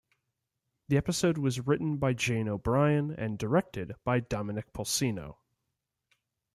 The 0.87 0.97
episode 0.97 1.37
was 1.37 1.67
written 1.67 1.97
by 1.97 2.13
Jane 2.13 2.47
O'Brien 2.49 3.11
and 3.11 3.37
directed 3.37 3.93
by 4.03 4.19
Dominic 4.19 4.73
Polcino. 4.73 5.35